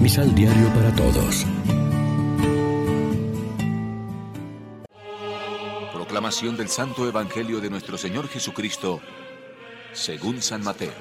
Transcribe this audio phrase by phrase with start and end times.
[0.00, 1.46] Misal Diario para Todos.
[5.92, 9.02] Proclamación del Santo Evangelio de nuestro Señor Jesucristo,
[9.92, 10.94] según San Mateo.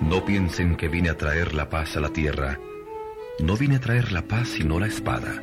[0.00, 2.58] No piensen que vine a traer la paz a la tierra.
[3.38, 5.40] No vine a traer la paz sino la espada.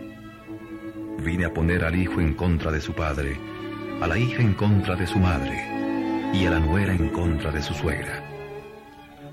[1.19, 3.39] Vine a poner al hijo en contra de su padre,
[4.01, 5.71] a la hija en contra de su madre,
[6.33, 8.23] y a la nuera en contra de su suegra.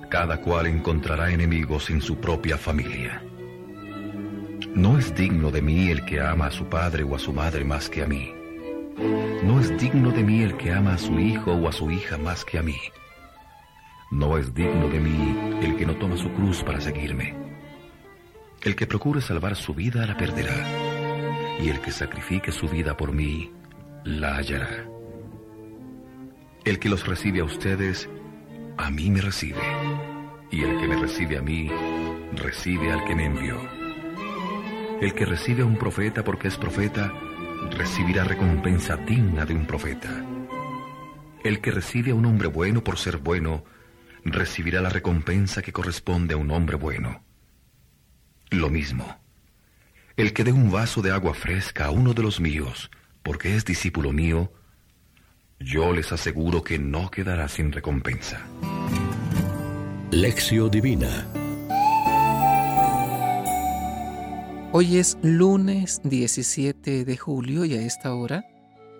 [0.08, 3.22] Cada cual encontrará enemigos en su propia familia.
[4.74, 7.64] No es digno de mí el que ama a su padre o a su madre
[7.64, 8.32] más que a mí.
[9.42, 12.18] No es digno de mí el que ama a su hijo o a su hija
[12.18, 12.76] más que a mí.
[14.10, 17.34] No es digno de mí el que no toma su cruz para seguirme.
[18.62, 20.56] El que procure salvar su vida la perderá,
[21.60, 23.52] y el que sacrifique su vida por mí
[24.04, 24.97] la hallará.
[26.68, 28.10] El que los recibe a ustedes,
[28.76, 29.62] a mí me recibe,
[30.50, 31.70] y el que me recibe a mí,
[32.34, 33.58] recibe al que me envió.
[35.00, 37.10] El que recibe a un profeta porque es profeta,
[37.70, 40.10] recibirá recompensa digna de un profeta.
[41.42, 43.64] El que recibe a un hombre bueno por ser bueno,
[44.22, 47.24] recibirá la recompensa que corresponde a un hombre bueno.
[48.50, 49.18] Lo mismo,
[50.18, 52.90] el que dé un vaso de agua fresca a uno de los míos,
[53.22, 54.52] porque es discípulo mío,
[55.60, 58.40] yo les aseguro que no quedará sin recompensa.
[60.10, 61.26] Lección Divina
[64.72, 68.44] Hoy es lunes 17 de julio y a esta hora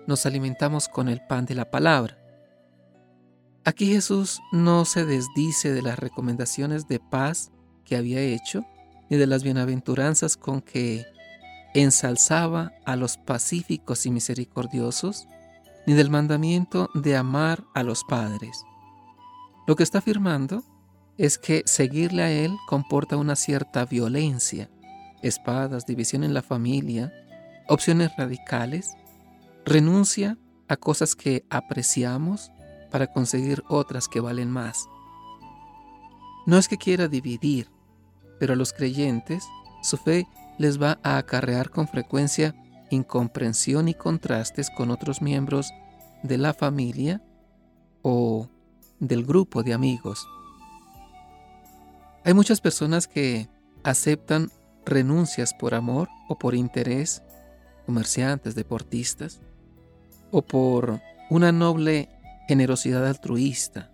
[0.07, 2.17] nos alimentamos con el pan de la palabra.
[3.63, 7.51] Aquí Jesús no se desdice de las recomendaciones de paz
[7.85, 8.65] que había hecho,
[9.09, 11.05] ni de las bienaventuranzas con que
[11.75, 15.27] ensalzaba a los pacíficos y misericordiosos,
[15.89, 18.63] ni del mandamiento de amar a los padres.
[19.65, 20.63] Lo que está afirmando
[21.17, 24.69] es que seguirle a Él comporta una cierta violencia,
[25.23, 27.11] espadas, división en la familia,
[27.67, 28.93] opciones radicales,
[29.65, 30.37] renuncia
[30.67, 32.51] a cosas que apreciamos
[32.91, 34.87] para conseguir otras que valen más.
[36.45, 37.71] No es que quiera dividir,
[38.39, 39.43] pero a los creyentes
[39.81, 40.27] su fe
[40.59, 42.53] les va a acarrear con frecuencia
[42.91, 45.71] incomprensión y contrastes con otros miembros
[46.23, 47.21] de la familia
[48.01, 48.49] o
[48.99, 50.27] del grupo de amigos.
[52.23, 53.49] Hay muchas personas que
[53.83, 54.51] aceptan
[54.85, 57.23] renuncias por amor o por interés,
[57.85, 59.41] comerciantes, deportistas,
[60.31, 62.09] o por una noble
[62.47, 63.91] generosidad altruista.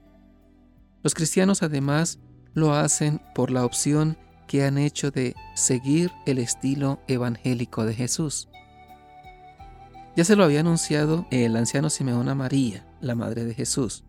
[1.04, 2.20] Los cristianos además
[2.54, 8.48] lo hacen por la opción que han hecho de seguir el estilo evangélico de Jesús.
[10.16, 14.06] Ya se lo había anunciado el anciano Simeón a María, la madre de Jesús.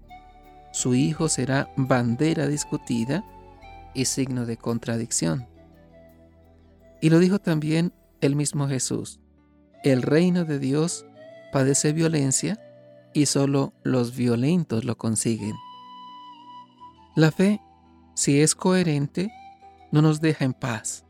[0.73, 3.25] Su hijo será bandera discutida
[3.93, 5.49] y signo de contradicción.
[7.01, 9.21] Y lo dijo también el mismo Jesús.
[9.83, 11.05] El reino de Dios
[11.53, 12.61] padece violencia
[13.13, 15.57] y solo los violentos lo consiguen.
[17.17, 17.61] La fe,
[18.15, 19.33] si es coherente,
[19.91, 21.05] no nos deja en paz.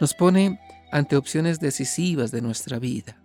[0.00, 0.60] Nos pone
[0.92, 3.22] ante opciones decisivas de nuestra vida.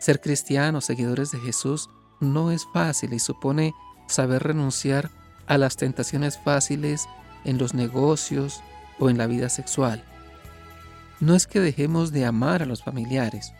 [0.00, 1.90] Ser cristianos, seguidores de Jesús,
[2.20, 3.74] no es fácil y supone
[4.08, 5.10] saber renunciar
[5.46, 7.06] a las tentaciones fáciles
[7.44, 8.62] en los negocios
[8.98, 10.02] o en la vida sexual.
[11.20, 13.52] No es que dejemos de amar a los familiares,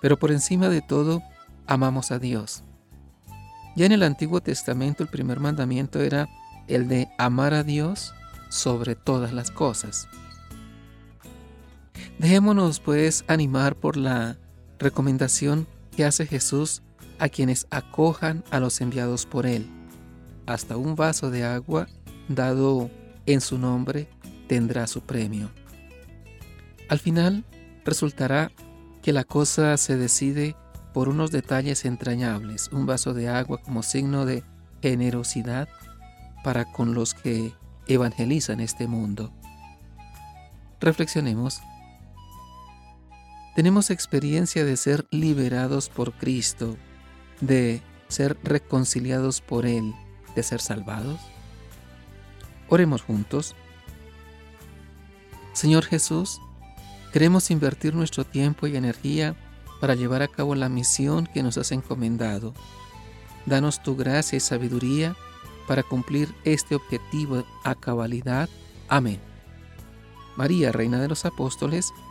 [0.00, 1.22] pero por encima de todo
[1.66, 2.64] amamos a Dios.
[3.76, 6.26] Ya en el Antiguo Testamento el primer mandamiento era
[6.68, 8.14] el de amar a Dios
[8.48, 10.08] sobre todas las cosas.
[12.18, 14.38] Dejémonos pues animar por la
[14.80, 16.82] recomendación que hace Jesús
[17.18, 19.68] a quienes acojan a los enviados por Él.
[20.46, 21.86] Hasta un vaso de agua
[22.28, 22.90] dado
[23.26, 24.08] en su nombre
[24.48, 25.50] tendrá su premio.
[26.88, 27.44] Al final
[27.84, 28.50] resultará
[29.02, 30.56] que la cosa se decide
[30.92, 34.42] por unos detalles entrañables, un vaso de agua como signo de
[34.82, 35.68] generosidad
[36.42, 37.52] para con los que
[37.86, 39.32] evangelizan este mundo.
[40.80, 41.60] Reflexionemos.
[43.54, 46.76] ¿Tenemos experiencia de ser liberados por Cristo,
[47.40, 49.92] de ser reconciliados por Él,
[50.36, 51.20] de ser salvados?
[52.68, 53.56] Oremos juntos.
[55.52, 56.40] Señor Jesús,
[57.12, 59.34] queremos invertir nuestro tiempo y energía
[59.80, 62.54] para llevar a cabo la misión que nos has encomendado.
[63.46, 65.16] Danos tu gracia y sabiduría
[65.66, 68.48] para cumplir este objetivo a cabalidad.
[68.88, 69.20] Amén.
[70.36, 71.92] María, Reina de los Apóstoles,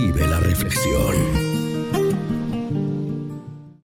[0.00, 1.47] Vive la reflexión.